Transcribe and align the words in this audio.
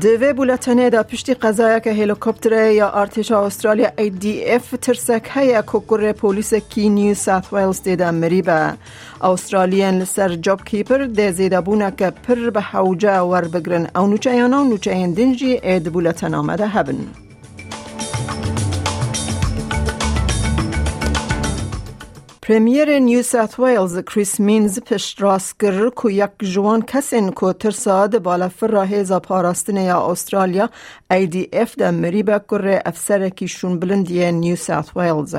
دوی 0.00 0.32
بولتنه 0.32 0.90
دا 0.90 1.02
پشتی 1.02 1.34
قضایه 1.34 1.80
که 1.80 1.92
هلیکوپتر 1.92 2.70
یا 2.70 2.90
ارتش 2.90 3.32
استرالیا 3.32 3.88
ای 3.98 4.10
دی 4.10 4.44
اف 4.44 4.74
ترسک 4.82 5.30
هیا 5.34 5.62
کوکور 5.62 6.12
پولیس 6.12 6.54
کی 6.54 6.88
نیو 6.88 7.14
ساوت 7.14 7.52
ویلز 7.52 7.82
دیده 7.82 8.10
مری 8.10 8.42
به. 8.42 8.74
استرالین 9.20 9.98
لسر 9.98 10.28
جاب 10.28 10.64
کیپر 10.64 11.04
ده 11.04 11.32
زیده 11.32 11.60
بونه 11.60 11.92
که 11.98 12.10
پر 12.10 12.50
به 12.50 12.60
حوجه 12.60 13.20
ور 13.20 13.48
بگرن. 13.48 13.86
او 13.96 14.06
نوچه 14.06 14.34
یانا 14.36 14.62
نوچه 14.62 15.06
دنجی 15.06 15.60
اید 15.62 15.92
بولتن 15.92 16.34
آمده 16.34 16.66
هبن. 16.66 17.25
پریمیر 22.46 22.98
نیو 22.98 23.22
ساوت 23.22 23.58
ویلز 23.60 23.98
کریس 23.98 24.40
مینز 24.40 24.78
پشت 24.80 25.22
راست 25.22 25.58
گر 25.60 25.88
کو 25.88 26.10
یک 26.10 26.30
جوان 26.40 26.82
کسین 26.82 27.30
کو 27.30 27.52
ترساد 27.52 28.18
بالا 28.18 28.48
فر 28.48 28.66
راه 28.66 29.18
پاراستن 29.18 29.76
یا 29.76 30.00
استرالیا 30.10 30.68
ای 31.10 31.26
دی 31.26 31.48
اف 31.52 31.74
ده 31.76 31.90
مریبه 31.90 32.38
کره 32.38 32.82
افسر 32.86 33.28
کیشون 33.28 33.78
بلندی 33.78 34.32
نیو 34.32 34.56
ساوت 34.56 34.96
ویلز 34.96 35.34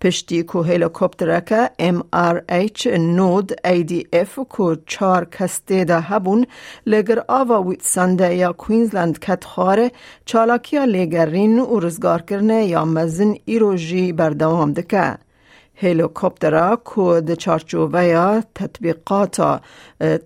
پشتی 0.00 0.42
کو 0.42 0.62
هلیکوپتر 0.62 1.40
که 1.40 1.70
ام 1.78 2.02
آر 2.12 2.42
ایچ 2.48 2.86
نود 2.86 3.52
ای 3.64 3.82
دی 3.82 4.06
اف 4.12 4.38
کو 4.38 4.74
چار 4.86 5.24
کسته 5.24 5.84
ده 5.84 6.00
هبون 6.00 6.46
لگر 6.86 7.22
آوا 7.28 7.62
ویت 7.62 7.82
سنده 7.82 8.34
یا 8.34 8.52
کوینزلند 8.52 9.18
کت 9.18 9.44
خاره 9.44 9.90
چالاکیا 10.24 10.84
لگرین 10.84 11.58
و 11.58 11.80
رزگار 11.80 12.22
کرنه 12.22 12.64
یا 12.64 12.84
مزن 12.84 13.34
ایروژی 13.44 14.12
بردوام 14.12 14.72
دکه. 14.72 15.27
هلیکوپترا 15.82 16.68
کو 16.90 17.04
د 17.26 17.36
چارچوبه 17.42 18.00
یا 18.04 18.22
تطبیقات 18.60 19.36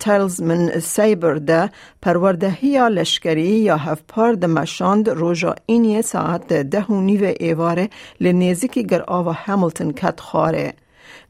تلز 0.03 0.41
من 0.41 0.79
سیبر 0.79 1.35
ده 1.49 1.69
پروردهی 2.01 2.89
لشکری 2.89 3.41
یا 3.41 3.75
هفپار 3.77 4.33
ده 4.33 4.47
مشاند 4.47 5.09
روژا 5.09 5.55
اینی 5.65 6.01
ساعت 6.01 6.53
ده 6.53 6.85
و 6.89 7.01
نیو 7.01 7.25
ایواره 7.39 7.89
لنیزیکی 8.21 8.83
گر 8.83 9.01
آوا 9.01 9.31
هملتن 9.31 9.91
کت 9.91 10.19
خاره. 10.19 10.73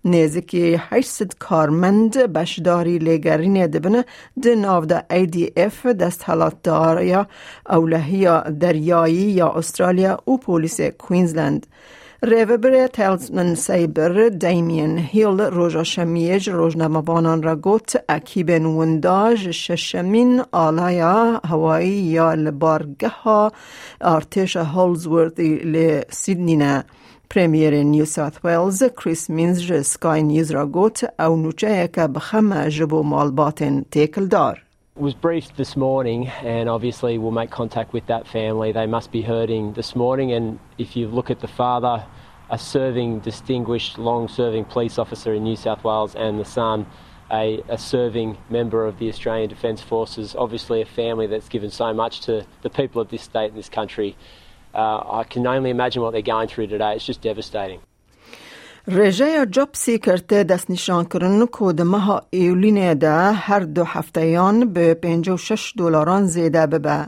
نزدیکی 0.05 0.75
800 0.79 1.33
کارمند 1.39 2.17
بشداری 2.17 2.99
لگرین 2.99 3.67
دبنه 3.67 4.05
ده 4.41 4.55
ناو 4.55 4.85
ده 4.85 5.05
اف 5.57 5.85
دست 5.85 6.23
حالات 6.23 6.63
داریا 6.63 7.27
اولهی 7.69 8.41
دریایی 8.59 9.15
یا 9.15 9.49
استرالیا 9.49 10.19
و 10.27 10.37
پولیس 10.37 10.81
کوینزلند. 10.81 11.67
ریوبر 12.25 12.87
تلزمن 12.87 13.55
سیبر 13.55 14.29
دیمین 14.29 14.97
هیل 14.97 15.41
روژا 15.41 15.83
شمیج 15.83 16.49
روزنامه‌بانان 16.49 17.43
را 17.43 17.55
گفت 17.55 18.03
اکیب 18.09 18.51
نونداج 18.51 19.51
ششمین 19.51 20.41
آلایا 20.51 21.41
هوایی 21.45 21.89
یا 21.89 22.33
لبارگه 22.33 23.07
ها 23.07 23.51
ارتش 24.01 24.57
هولزوردی 24.57 25.55
لسیدنی 25.55 26.55
نه 26.55 26.83
پریمیر 27.29 27.83
نیو 27.83 28.05
ساوت 28.05 28.45
ویلز 28.45 28.83
کریس 28.83 29.29
مینز 29.29 29.85
سکای 29.85 30.23
نیوز 30.23 30.51
را 30.51 30.67
گفت 30.67 31.21
او 31.21 31.35
نوچه 31.35 31.89
که 31.93 32.07
بخم 32.07 32.69
جبو 32.69 33.03
مالباتن 33.03 33.85
تیکل 33.91 34.25
دار 34.25 34.63
was 34.95 35.15
briefed 35.15 35.57
this 35.57 35.75
morning 35.75 36.27
and 36.27 36.69
obviously 36.69 37.17
we'll 37.17 37.31
make 37.31 37.49
contact 37.49 37.93
with 37.93 38.05
that 38.05 38.27
family. 38.27 38.71
They 38.71 38.85
must 38.85 39.11
be 39.11 39.23
hurting 39.23 39.73
this 39.73 39.95
morning 39.95 40.31
and 40.31 40.59
if 40.77 40.95
you 40.95 41.07
look 41.07 41.31
at 41.31 41.39
the 41.39 41.47
father, 41.47 42.05
a 42.51 42.59
serving, 42.59 43.21
distinguished, 43.21 43.97
long-serving 43.97 44.65
police 44.65 44.99
officer 44.99 45.33
in 45.33 45.43
New 45.43 45.55
South 45.55 45.83
Wales 45.83 46.13
and 46.13 46.39
the 46.39 46.45
son, 46.45 46.85
a, 47.31 47.63
a 47.69 47.77
serving 47.77 48.37
member 48.51 48.85
of 48.85 48.99
the 48.99 49.09
Australian 49.09 49.49
Defence 49.49 49.81
Forces, 49.81 50.35
obviously 50.35 50.81
a 50.81 50.85
family 50.85 51.25
that's 51.25 51.49
given 51.49 51.71
so 51.71 51.91
much 51.91 52.21
to 52.21 52.45
the 52.61 52.69
people 52.69 53.01
of 53.01 53.09
this 53.09 53.23
state 53.23 53.49
and 53.49 53.57
this 53.57 53.69
country. 53.69 54.15
Uh, 54.75 55.21
I 55.21 55.23
can 55.23 55.47
only 55.47 55.71
imagine 55.71 56.03
what 56.03 56.11
they're 56.11 56.21
going 56.21 56.49
through 56.49 56.67
today. 56.67 56.95
It's 56.95 57.05
just 57.05 57.21
devastating. 57.21 57.79
رژه 58.87 59.45
جاب 59.45 59.69
کرده 60.05 60.43
دست 60.43 60.71
نشان 60.71 61.05
کرن 61.05 61.45
که 61.45 61.83
ماه 61.83 62.21
ایولین 62.29 62.93
ده 62.93 63.31
هر 63.31 63.59
دو 63.59 63.83
هفتهیان 63.83 64.73
به 64.73 64.93
56 64.93 65.73
دلاران 65.77 66.25
زیده 66.25 66.67
ببه. 66.67 67.05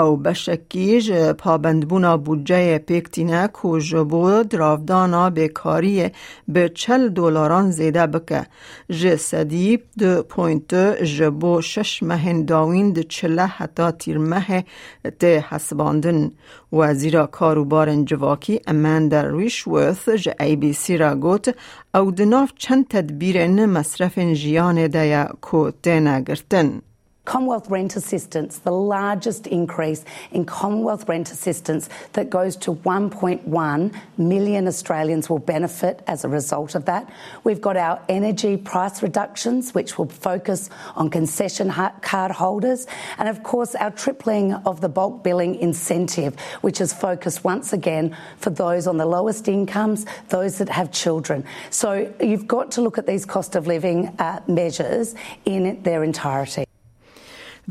او 0.00 0.16
بشکیج 0.16 1.12
پابندبونا 1.12 2.16
بودجه 2.16 2.78
پیکتینه 2.78 3.46
کو 3.46 3.78
جبو 3.78 4.42
دراودانا 4.42 5.30
بیکاری 5.30 6.10
به 6.48 6.68
چل 6.68 7.08
دلاران 7.08 7.70
زیده 7.70 8.06
بکه 8.06 8.46
ج 8.90 9.16
سدیب 9.16 9.82
دو 9.98 10.22
پوینت 10.22 10.74
جبو 11.02 11.60
شش 11.60 12.02
مهن 12.02 12.44
داوین 12.44 12.92
ده 12.92 13.02
چله 13.02 13.46
حتا 13.46 13.90
تیر 13.90 14.18
مه 14.18 14.64
ده 15.18 15.44
حسباندن 15.48 16.30
وزیر 16.72 17.26
کاروبار 17.26 18.04
جواکی 18.04 18.60
اماندر 18.66 19.32
ریشورث 19.36 20.08
ج 20.08 20.28
ای 20.40 20.56
بی 20.56 20.72
سی 20.72 20.96
را 20.96 21.14
گوت 21.14 21.54
او 21.94 22.10
دناف 22.10 22.52
چند 22.56 22.88
تدبیر 22.88 23.46
مصرف 23.66 24.18
جیان 24.18 24.86
ده 24.86 25.28
کو 25.40 25.70
تینه 25.70 26.20
گرتن. 26.20 26.89
Commonwealth 27.30 27.70
Rent 27.70 27.94
Assistance, 27.94 28.58
the 28.58 28.72
largest 28.72 29.46
increase 29.46 30.04
in 30.32 30.44
Commonwealth 30.44 31.08
rent 31.08 31.30
assistance 31.30 31.88
that 32.14 32.28
goes 32.28 32.56
to 32.56 32.74
1.1 32.74 33.94
million 34.18 34.66
Australians 34.66 35.30
will 35.30 35.38
benefit 35.38 36.02
as 36.08 36.24
a 36.24 36.28
result 36.28 36.74
of 36.74 36.86
that. 36.86 37.08
We've 37.44 37.60
got 37.60 37.76
our 37.76 38.02
energy 38.08 38.56
price 38.56 39.00
reductions, 39.00 39.72
which 39.72 39.96
will 39.96 40.08
focus 40.08 40.70
on 40.96 41.08
concession 41.08 41.70
card 42.02 42.32
holders, 42.32 42.88
and 43.16 43.28
of 43.28 43.44
course, 43.44 43.76
our 43.76 43.92
tripling 43.92 44.54
of 44.66 44.80
the 44.80 44.88
bulk 44.88 45.22
billing 45.22 45.54
incentive, 45.54 46.34
which 46.62 46.80
is 46.80 46.92
focused 46.92 47.44
once 47.44 47.72
again 47.72 48.16
for 48.38 48.50
those 48.50 48.88
on 48.88 48.96
the 48.96 49.06
lowest 49.06 49.46
incomes, 49.46 50.04
those 50.30 50.58
that 50.58 50.68
have 50.68 50.90
children. 50.90 51.44
So 51.70 52.12
you've 52.20 52.48
got 52.48 52.72
to 52.72 52.80
look 52.80 52.98
at 52.98 53.06
these 53.06 53.24
cost 53.24 53.54
of 53.54 53.68
living 53.68 54.08
uh, 54.18 54.40
measures 54.48 55.14
in 55.44 55.80
their 55.84 56.02
entirety. 56.02 56.64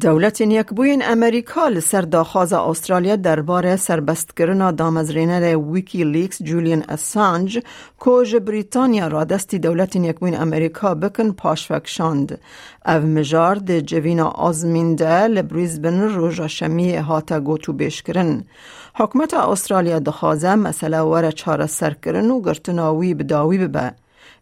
دولت 0.01 0.41
بوین 0.75 1.01
امریکا 1.03 1.67
لسر 1.67 2.01
داخواز 2.01 2.53
استرالیا 2.53 3.15
درباره 3.15 3.75
سربست 3.75 4.37
کردن 4.37 4.75
دامزرینر 4.75 5.57
ویکی 5.57 6.03
لیکس 6.03 6.41
جولیان 6.43 6.83
اسانج 6.89 7.59
کوج 7.99 8.35
بریتانیا 8.35 9.07
را 9.07 9.23
دستی 9.23 9.59
دولت 9.59 9.97
بوین 10.19 10.35
امریکا 10.41 10.95
بکن 10.95 11.31
پاشفک 11.31 11.87
شاند. 11.87 12.39
او 12.85 13.01
مجار 13.01 13.55
ده 13.55 13.81
جوینا 13.81 14.27
آزمینده 14.27 15.27
لبریزبن 15.27 16.01
روژا 16.01 16.47
شمی 16.47 16.95
هاتا 16.95 17.39
گوتو 17.39 17.73
بیش 17.73 18.03
کرن. 18.03 18.43
حکمت 18.95 19.33
استرالیا 19.33 19.99
دخوازه 19.99 20.55
مسئله 20.55 20.99
ور 20.99 21.31
چاره 21.31 21.65
سر 21.65 21.93
کرن 21.93 22.31
و 22.31 22.41
گرتناوی 22.41 23.13
بداوی 23.13 23.57
ببه. 23.57 23.93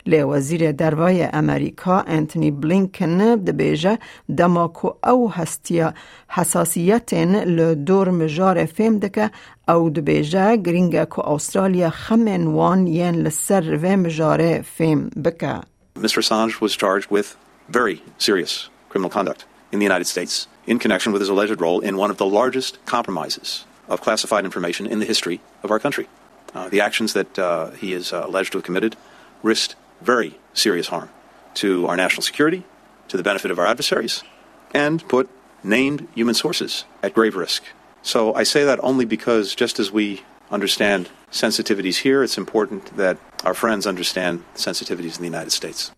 لی 0.06 0.22
وزیر 0.22 0.72
دروای 0.72 1.28
امریکا 1.33 2.00
انتونی 2.00 2.50
بلینکن 2.50 3.19
دبیجه 3.19 3.99
دماکو 4.38 4.91
او 5.05 5.33
هستیا 5.33 5.94
حساسیتین 6.28 7.37
لدور 7.37 8.10
مجار 8.10 8.65
فیم 8.65 8.99
دکه 8.99 9.31
او 9.69 9.91
دبیجه 9.91 10.56
گرینگه 10.56 11.06
که 11.06 11.28
استرالیا 11.28 11.91
خمین 11.91 12.47
وان 12.47 12.87
ین 12.87 13.15
لسر 13.15 13.78
و 13.83 13.97
مجار 13.97 14.62
فیم 14.62 15.10
بکه 15.25 15.60
Mr. 15.99 16.19
Assange 16.19 16.60
was 16.60 16.75
charged 16.75 17.10
with 17.10 17.37
very 17.69 18.03
serious 18.19 18.69
criminal 18.89 19.10
conduct 19.10 19.45
in 19.72 19.78
the 19.78 19.84
United 19.84 20.07
States 20.07 20.48
in 20.66 20.78
connection 20.78 21.13
with 21.13 21.21
his 21.21 21.28
alleged 21.28 21.60
role 21.60 21.80
in 21.80 21.97
one 21.97 22.10
of 22.10 22.16
the 22.16 22.27
largest 22.27 22.84
compromises 22.86 23.65
of 23.89 24.01
classified 24.01 24.45
information 24.45 24.86
in 24.86 25.01
the 25.01 25.07
history 25.07 25.41
of 25.63 25.71
our 25.71 25.78
country. 25.78 26.09
Uh, 26.54 26.69
the 26.69 26.80
actions 26.80 27.13
that 27.15 27.39
uh, 27.39 27.71
he 27.71 27.92
is 27.92 28.13
uh, 28.13 28.24
alleged 28.27 28.53
to 28.53 28.59
have 28.59 28.65
committed 28.65 28.97
risked 29.42 29.77
very 30.02 30.38
serious 30.53 30.88
harm 30.88 31.09
to 31.55 31.88
our 31.88 31.96
national 31.96 32.22
security, 32.22 32.64
to 33.08 33.17
the 33.17 33.23
benefit 33.23 33.52
of 33.52 33.59
our 33.59 33.66
adversaries, 33.66 34.23
and 34.73 35.08
put 35.08 35.29
named 35.64 36.08
human 36.14 36.35
sources 36.35 36.85
at 37.02 37.14
grave 37.14 37.35
risk. 37.35 37.64
So 38.02 38.34
I 38.34 38.44
say 38.44 38.64
that 38.64 38.79
only 38.84 39.05
because 39.05 39.55
just 39.55 39.79
as 39.79 39.91
we 39.91 40.22
understand 40.52 41.09
sensitivities 41.32 41.97
here, 41.97 42.23
it's 42.23 42.38
important 42.38 42.96
that 42.96 43.17
our 43.44 43.53
friends 43.53 43.85
understand 43.85 44.44
sensitivities 44.55 45.16
in 45.16 45.22
the 45.22 45.26
United 45.26 45.52
States. 45.52 45.91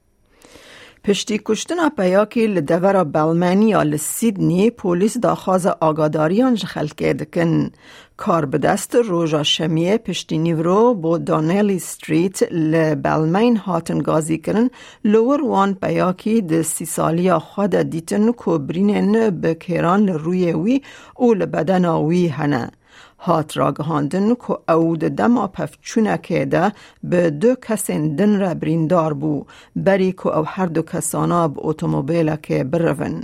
پشتی 1.04 1.42
کشتن 1.46 1.90
پیاکی 1.90 2.48
لدور 2.48 3.04
بلمنیا 3.04 3.84
لسیدنی 3.84 4.70
پولیس 4.70 5.18
داخواز 5.18 5.68
آگاداریان 5.68 6.56
خلکه 6.56 7.14
دکن. 7.14 7.70
کار 8.18 8.46
به 8.46 8.58
دست 8.58 8.96
روژا 8.96 9.44
شمیه 9.44 9.98
پشتی 9.98 10.38
نیورو 10.38 10.94
با 10.94 11.18
دانیلی 11.18 11.80
ستریت 11.80 12.44
لبلمین 12.52 13.58
هاتن 13.58 14.00
گازی 14.00 14.38
کرن 14.38 14.70
لور 15.04 15.46
وان 15.46 15.74
پیاکی 15.74 16.42
ده 16.42 16.64
سی 16.64 16.86
سالیا 16.86 17.40
خود 17.40 17.76
دیتن 17.76 18.32
که 18.32 18.52
برینن 18.58 19.30
به 19.30 19.56
کران 19.56 20.08
روی 20.08 20.54
وی 20.54 20.82
او 21.16 21.34
لبدن 21.34 21.86
وی 21.86 22.28
هنه. 22.28 22.72
هات 23.20 23.58
را 23.58 23.72
گهاندن 23.72 24.36
که 24.36 24.72
او 24.74 24.98
ده 24.98 25.10
دما 25.10 25.48
پفچونه 25.48 26.18
ده 26.18 26.72
به 27.04 27.30
دو 27.30 27.56
کسین 27.56 28.16
دن 28.16 28.40
را 28.40 28.54
بریندار 28.54 29.14
بو 29.14 29.46
بری 29.76 30.12
که 30.12 30.28
او 30.28 30.46
هر 30.48 30.66
دو 30.66 30.82
کسانا 30.82 31.48
به 31.48 31.60
اتومبیل 31.64 32.36
که 32.36 32.64
برون. 32.64 33.24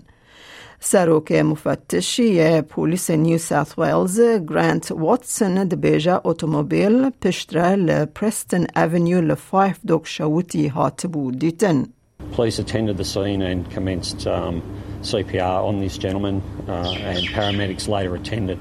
سروک 0.79 1.31
مفتشی 1.31 2.61
پولیس 2.61 3.11
نیو 3.11 3.37
ساوت 3.37 3.79
ویلز 3.79 4.19
گرانت 4.19 4.91
واتسون 4.91 5.63
دبیجا 5.63 6.21
اتومبیل 6.23 7.09
پشتره 7.09 7.75
لپرستن 7.75 8.65
اوینیو 8.75 9.21
لفایف 9.21 9.79
دوک 9.87 10.07
شوتی 10.07 10.67
هات 10.67 11.07
بو 11.07 11.31
دیتن. 11.31 11.85
Police 12.31 12.59
attended 12.59 12.97
the 12.97 13.05
scene 13.05 13.41
and 13.41 13.69
commenced 13.71 14.27
um, 14.27 14.61
CPR 15.01 15.63
on 15.69 15.79
this 15.79 15.97
gentleman 15.97 16.41
uh, 16.67 17.11
and 17.11 17.23
paramedics 17.27 17.87
later 17.87 18.15
attended. 18.15 18.57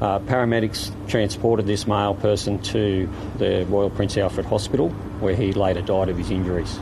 Uh, 0.00 0.18
paramedics 0.20 0.90
transported 1.08 1.66
this 1.66 1.86
male 1.86 2.14
person 2.14 2.58
to 2.60 3.06
the 3.38 3.64
Royal 3.68 3.90
Prince 3.90 4.16
Alfred 4.18 4.46
Hospital 4.46 4.88
where 5.20 5.36
he 5.36 5.52
later 5.52 5.82
died 5.82 6.08
of 6.08 6.18
his 6.18 6.30
injuries. 6.30 6.80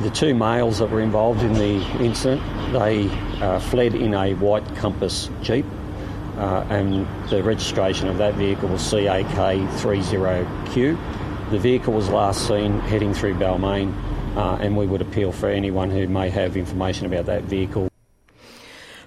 The 0.00 0.10
two 0.10 0.34
males 0.34 0.80
that 0.80 0.90
were 0.90 1.00
involved 1.00 1.42
in 1.42 1.54
the 1.54 1.80
incident, 2.04 2.42
they 2.72 3.08
uh, 3.40 3.60
fled 3.60 3.94
in 3.94 4.12
a 4.12 4.34
white 4.34 4.66
Compass 4.76 5.30
Jeep 5.40 5.64
uh, 6.36 6.66
and 6.68 7.06
the 7.30 7.42
registration 7.42 8.08
of 8.08 8.18
that 8.18 8.34
vehicle 8.34 8.68
was 8.68 8.82
CAK30Q. 8.82 11.50
The 11.50 11.58
vehicle 11.58 11.94
was 11.94 12.10
last 12.10 12.46
seen 12.48 12.80
heading 12.80 13.14
through 13.14 13.34
Balmain 13.34 13.94
uh, 14.36 14.58
and 14.60 14.76
we 14.76 14.86
would 14.86 15.00
appeal 15.00 15.32
for 15.32 15.48
anyone 15.48 15.90
who 15.90 16.06
may 16.08 16.28
have 16.28 16.56
information 16.56 17.06
about 17.06 17.26
that 17.26 17.44
vehicle. 17.44 17.88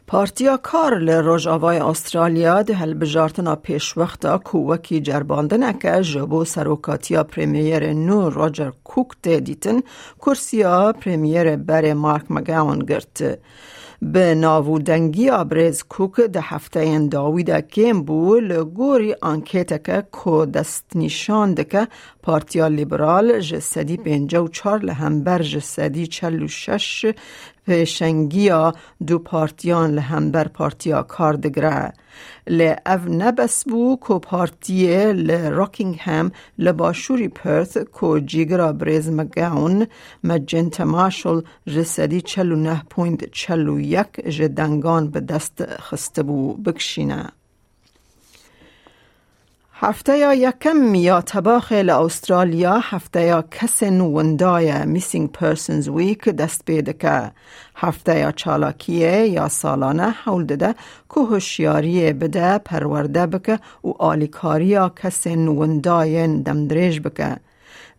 پارتیا 0.10 0.58
کار 0.58 0.98
لروژاوای 0.98 1.80
استرالیا 1.80 2.62
ده 2.62 2.74
هل 2.74 2.94
بجارتنا 2.94 3.56
پیش 3.56 3.98
وقتا 3.98 4.38
کووکی 4.38 5.00
جرباندن 5.02 5.72
که 5.72 6.02
جبو 6.02 6.46
سروکاتیا 6.46 7.24
پریمیر 7.24 7.94
نو 7.94 8.30
روجر 8.30 8.72
کوک 8.84 9.22
دیتن 9.22 9.80
کرسیا 10.22 10.94
پریمیر 10.94 11.56
بر 11.56 11.94
مارک 11.94 12.26
مگاون 12.30 12.80
گرت. 12.80 13.40
به 14.02 14.36
ناودنگی 14.36 15.30
آبرز 15.30 15.84
کوک 15.84 16.16
ده 16.22 16.42
هفته 16.42 16.80
این 16.80 17.10
داویده 17.10 17.62
کم 17.62 18.02
بو 18.04 18.36
لگوری 18.36 19.16
که 19.46 20.04
کو 20.12 20.46
دست 20.46 20.86
نشان 20.96 21.56
که 21.56 21.88
پارتیا 22.30 22.68
لیبرال 22.68 23.40
جسدی 23.40 23.98
پینجا 23.98 24.44
و 24.44 24.48
چار 24.48 24.80
لهمبر 24.80 25.42
جسدی 25.42 26.08
چلو 26.08 26.48
شش 26.48 27.06
پیشنگیا 27.66 28.74
دو 29.08 29.20
پارتیان 29.20 29.92
لهمبر 29.92 30.48
پارتیا 30.48 31.04
کاردگره 31.04 31.94
لی 32.48 32.70
او 32.86 33.00
نبس 33.08 33.64
بو 33.64 33.96
کو 33.96 34.20
پارتیه 34.20 35.14
لراکینگ 35.14 35.98
هم 36.00 36.32
لباشوری 36.60 37.28
پرث 37.28 37.78
کو 37.78 38.20
جیگرا 38.20 38.72
بریز 38.74 39.10
مگاون 39.10 39.88
مجنت 40.24 40.82
ماشل 40.82 41.42
جسدی 41.68 42.22
چلو 42.22 42.56
نه 42.56 42.84
پویند 42.90 43.32
چلو 43.32 43.80
یک 43.80 44.12
جدنگان 44.38 45.08
به 45.08 45.20
دست 45.20 45.66
خسته 45.66 46.24
بو 46.24 46.54
بکشینه. 46.54 47.39
هفته 49.82 50.18
یا 50.18 50.34
یکم 50.34 50.96
یا 50.96 51.22
تباخ 51.22 51.72
استرالیا 51.72 52.80
هفته 52.84 53.22
یا 53.22 53.44
کسن 53.52 54.02
وندای 54.02 54.86
میسینگ 54.86 55.32
پرسنز 55.32 55.90
ویک 55.90 56.30
دست 56.30 56.62
بیده 56.66 56.94
که. 56.94 57.32
هفته 57.76 58.20
یا 58.20 58.32
چالاکیه 58.32 59.28
یا 59.28 59.50
سالانه 59.50 60.10
حول 60.10 60.46
دده 60.46 60.76
که 61.16 61.22
هوشیاری 61.22 62.14
بده 62.14 62.58
پرورده 62.58 63.26
بکه 63.26 63.60
و 63.84 63.90
آلیکاری 64.00 64.66
یا 64.66 64.90
کسن 65.04 65.48
وندای 65.48 66.28
دمدریج 66.28 67.00
بکه. 67.00 67.38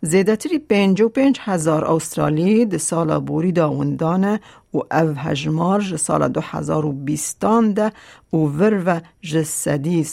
زیدتری 0.01 0.59
پنج 0.59 1.01
و 1.01 1.09
پنج 1.09 1.39
هزار 1.41 1.85
استرالی 1.85 2.65
ده 2.65 2.77
سال 2.77 3.19
بوری 3.19 3.51
دا 3.51 3.71
وندانه 3.71 4.39
و 4.73 4.77
او 4.77 5.13
هجمار 5.17 5.81
سال 5.81 6.27
دو 6.27 6.41
هزار 6.43 6.85
و 6.85 6.91
بیستان 6.91 7.73
ده 7.73 7.91
و 8.33 8.37
ور 8.37 8.83
و 8.85 8.99
جسدی 9.21 10.03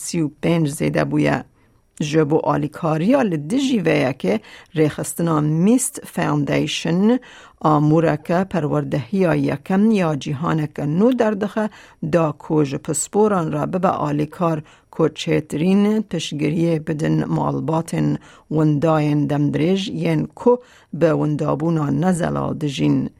و. 2.00 2.04
جبو 2.04 2.38
آلیکاریا 2.38 3.22
لدجی 3.22 3.78
ویا 3.78 4.12
که 4.12 4.40
ریخستنا 4.74 5.40
میست 5.40 6.00
فاوندیشن 6.06 7.18
آمورکه 7.60 8.44
پروردهی 8.44 9.18
یکم 9.18 9.90
یا 9.90 10.16
جیهانک 10.16 10.80
نو 10.80 11.12
دردخه 11.12 11.70
دا 12.12 12.32
کوج 12.32 12.74
پسپوران 12.74 13.52
را 13.52 13.66
ببا 13.66 13.88
آلیکار 13.88 14.62
کوچیترین 14.90 16.02
پشگریه 16.02 16.78
بدن 16.78 17.24
مالباتن 17.24 18.18
ونداین 18.50 19.26
دمدریج 19.26 19.88
ین 19.88 20.26
کو 20.34 20.58
به 20.92 21.12
وندابونا 21.12 21.90
نزلال 21.90 22.54
دجین. 22.58 23.10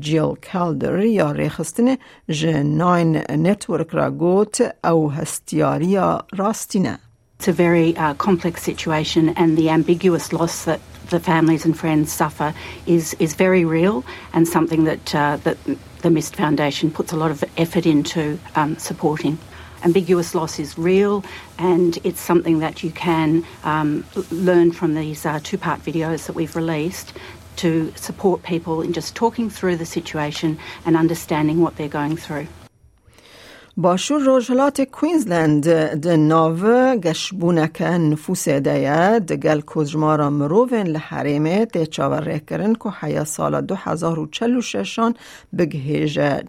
جیل 0.00 0.34
کالدر 0.52 0.98
یا 1.04 1.32
ریخستن 1.32 1.96
جناین 2.28 3.16
نتورک 3.16 3.90
را 3.90 4.10
گوت 4.10 4.56
او 4.84 5.12
هستیاریا 5.12 6.24
راستینه. 6.32 6.98
It's 7.44 7.48
a 7.50 7.52
very 7.52 7.94
uh, 7.98 8.14
complex 8.14 8.62
situation, 8.62 9.28
and 9.36 9.58
the 9.58 9.68
ambiguous 9.68 10.32
loss 10.32 10.64
that 10.64 10.80
the 11.10 11.20
families 11.20 11.66
and 11.66 11.78
friends 11.78 12.10
suffer 12.10 12.54
is 12.86 13.12
is 13.18 13.34
very 13.34 13.66
real, 13.66 14.02
and 14.32 14.48
something 14.48 14.84
that 14.84 15.14
uh, 15.14 15.36
that 15.44 15.58
the 16.00 16.08
Mist 16.08 16.36
Foundation 16.36 16.90
puts 16.90 17.12
a 17.12 17.16
lot 17.16 17.30
of 17.30 17.44
effort 17.58 17.84
into 17.84 18.38
um, 18.54 18.78
supporting. 18.78 19.36
Ambiguous 19.82 20.34
loss 20.34 20.58
is 20.58 20.78
real, 20.78 21.22
and 21.58 21.98
it's 22.02 22.18
something 22.18 22.60
that 22.60 22.82
you 22.82 22.90
can 22.90 23.44
um, 23.62 24.06
learn 24.30 24.72
from 24.72 24.94
these 24.94 25.26
uh, 25.26 25.38
two-part 25.42 25.80
videos 25.82 26.24
that 26.24 26.34
we've 26.34 26.56
released 26.56 27.12
to 27.56 27.92
support 27.94 28.42
people 28.42 28.80
in 28.80 28.94
just 28.94 29.14
talking 29.14 29.50
through 29.50 29.76
the 29.76 29.84
situation 29.84 30.58
and 30.86 30.96
understanding 30.96 31.60
what 31.60 31.76
they're 31.76 31.88
going 31.88 32.16
through. 32.16 32.46
باشور 33.76 34.20
روژلات 34.20 34.80
کوینزلند 34.80 35.68
د 36.02 36.06
ناو 36.06 36.94
گشبونک 37.04 37.82
نفوس 37.82 38.48
دیه 38.48 39.18
دگل 39.18 39.60
کجمارا 39.60 40.30
مروون 40.30 40.86
لحریمه 40.86 41.64
ده 41.64 41.86
چاور 41.86 42.38
کرن 42.38 42.74
که 42.74 42.88
حیا 43.00 43.24
سال 43.24 43.60
دو 43.60 43.74
هزار 43.74 44.18
و 44.18 44.26
چلو 44.26 44.60
ششان 44.60 45.14
بگهیجه 45.58 46.42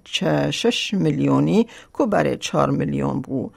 شش 0.52 0.94
میلیونی 0.94 1.68
که 1.98 2.06
برای 2.06 2.38
چار 2.38 2.70
میلیون 2.70 3.22
بو. 3.22 3.50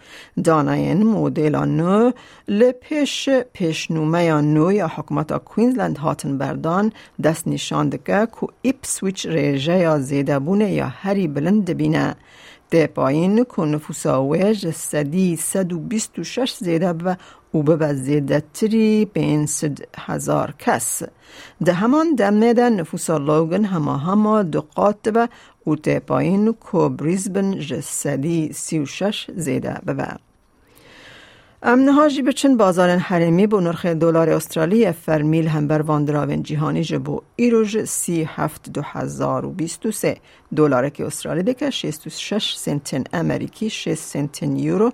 داناین 0.45 1.03
مدل 1.03 1.57
نو 1.57 2.11
لپیش 2.49 3.29
پیشنومه 3.53 4.41
نو 4.41 4.73
یا 4.73 4.89
حکمت 4.89 5.33
کوینزلند 5.33 5.99
هاتن 5.99 6.39
بردان 6.39 6.93
دست 7.23 7.49
نشان 7.49 7.89
دکه 7.89 8.29
که 8.41 8.47
ایپسویچ 8.63 9.27
ریجه 9.27 9.79
یا 9.79 9.99
زیده 9.99 10.39
بونه 10.39 10.73
یا 10.73 10.87
هری 10.87 11.29
بلند 11.29 11.71
بینه. 11.71 12.17
ده 12.71 12.87
پایین 12.87 13.45
که 13.45 13.63
نفوسا 13.63 14.53
جسدی 14.53 15.37
سد 15.37 15.73
و 15.73 15.79
بیست 15.79 16.19
و 16.19 16.25
شش 16.25 16.55
زیده 16.55 16.89
و 16.89 17.15
او 17.53 17.63
به 17.63 17.95
زیده 17.95 18.43
تری 18.55 19.05
پینسد 19.05 19.79
هزار 19.97 20.55
کس 20.59 21.03
ده 21.65 21.73
همان 21.73 22.15
دمه 22.15 22.55
ده 22.55 22.71
نفوسا 22.71 23.19
لوگن 23.19 23.65
هما 23.65 23.97
هما 23.97 24.43
دو 24.43 24.61
قاطبه 24.61 25.29
او 25.65 25.77
ده 25.77 25.99
پایین 26.01 26.55
که 26.73 26.79
بریزبن 26.89 27.59
جسدی 27.59 28.53
سی 28.53 28.79
و 28.79 28.87
شش 28.87 29.31
زیده 29.37 29.81
امنهاجی 31.63 32.23
بچن 32.23 32.57
بازار 32.57 32.91
حرمی 32.91 33.47
با 33.47 33.61
نرخ 33.61 33.87
دلار 33.87 34.31
استرالی 34.31 34.93
فرمیل 34.93 35.49
هم 35.49 35.69
بر 35.69 35.83
واندراون 35.83 36.43
جهانی 36.43 36.83
جبو 36.83 37.21
ایروژ 37.37 37.85
سی 37.85 38.29
هفت 38.29 38.73
دو 38.73 38.83
هزار 38.85 39.45
و 39.45 39.51
بیست 39.51 39.87
و 39.87 39.93
سه. 39.93 40.17
دلار 40.57 40.89
که 40.89 41.07
استرالی 41.07 41.43
دکه 41.43 41.71
شیست 41.71 42.07
و 42.07 42.11
شش 42.11 42.57
سنتن 42.57 43.05
امریکی 43.13 43.71
شیست 43.71 44.13
سنتن 44.13 44.57
یورو. 44.57 44.93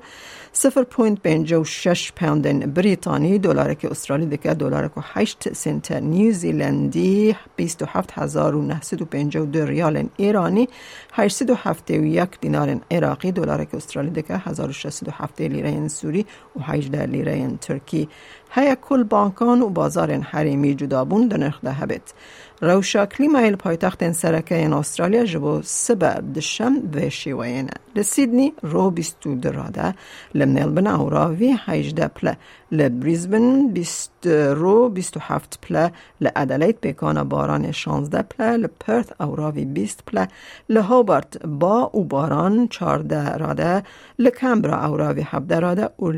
سفر 0.57 0.83
پوینت 0.83 1.21
پنجا 1.21 1.61
و 1.61 1.65
شش 1.65 2.13
پوندن 2.13 2.59
بریتانی 2.59 3.39
که 3.75 3.91
استرالی 3.91 4.27
دکه 4.27 4.55
دلار 4.55 4.89
که 4.89 5.01
هشت 5.01 5.53
سنتن 5.53 6.03
نیوزیلندی 6.03 7.37
بیست 7.57 7.83
و 7.83 7.87
هفت 7.89 8.13
هزار 8.13 8.55
و 8.57 8.63
نهصد 8.63 9.03
و 9.03 9.05
پنجا 9.05 9.43
و 9.43 9.47
دو 9.47 9.67
ریال 9.67 10.09
ایرانی 10.17 10.69
هشت 11.13 11.51
و 11.51 11.55
هفته 11.55 11.99
و 11.99 12.05
یک 12.05 12.41
دینار 12.41 12.81
عراقی 12.91 13.33
که 13.33 13.77
استرالی 13.77 14.11
دکه 14.11 14.37
هزار 14.37 14.69
و 14.69 14.73
شست 14.73 15.09
و 15.09 15.11
هفته 15.11 15.49
لیره 15.49 15.89
سوری 15.89 16.27
و 16.57 16.61
18 16.63 17.07
لیره 17.07 17.51
ترکی. 17.61 18.09
هیا 18.51 18.75
کل 18.75 19.03
بانکان 19.03 19.63
و 19.63 19.69
بازار 19.69 20.13
حریمی 20.13 20.75
جدابون 20.75 21.29
در 21.29 21.37
نرخ 21.37 21.61
ده 21.65 21.73
هبت. 21.73 22.15
روشا 22.61 23.07
کلیمایل 23.07 23.57
پایتخت 23.57 24.13
سرکه 24.13 24.55
این 24.55 24.73
استرالیا 24.73 25.25
جبو 25.25 25.61
سبب 25.65 26.33
دشم 26.33 26.75
و 26.95 27.11
شیوینه 27.11 27.71
لسیدنی 27.97 28.53
رو 28.63 28.91
بیستو 28.91 29.35
دراده 29.35 29.95
لمنلبن 30.35 30.44
اورا 30.87 31.29
وی 31.29 31.57
هیجده 31.67 32.09
پله 32.09 32.37
لبریزبن 32.73 33.69
بیست 33.69 34.27
رو 34.27 34.89
بیستو 34.89 35.21
هفت 35.21 35.59
پله 35.63 35.93
لعدلیت 36.21 36.81
بکانا 36.81 37.25
باران 37.25 37.73
شانزده 37.73 38.23
پله 38.23 38.57
لپرت 38.57 39.21
اورا 39.21 39.51
وی 39.51 39.65
بیست 39.65 40.03
پله 40.07 40.29
لهوبارت 40.69 41.47
با 41.47 41.91
او 41.93 42.05
باران 42.05 42.69
چارده 42.69 43.37
راده 43.37 43.83
لکمبرا 44.19 44.85
اورا 44.85 45.15
وی 45.15 45.23
هفته 45.27 45.61
راده 45.61 45.89
و 45.99 46.13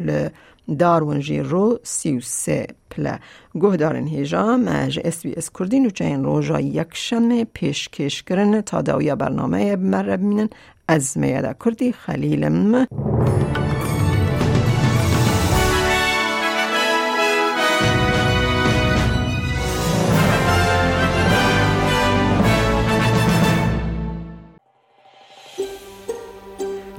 دارون 0.79 1.21
جی 1.21 1.41
رو 1.41 1.79
سی 1.83 2.17
و 2.17 2.21
سه 2.21 2.67
پله 2.91 3.19
گوه 3.55 3.77
دارن 3.77 4.07
هیجا 4.07 4.57
مج 4.57 5.01
اس 5.05 5.23
بی 5.23 5.35
اس 5.37 5.51
کردین 5.59 5.87
و 5.87 5.91
چین 5.91 6.25
پیش 7.45 7.89
کش 7.89 8.23
کرن 8.23 8.61
تا 8.61 8.83
داویا 8.83 9.17
برنامه 9.17 9.77
بمره 9.77 10.17
بینن 10.17 10.49
از 10.89 11.19
میاده 11.19 11.57
کردی 11.65 11.93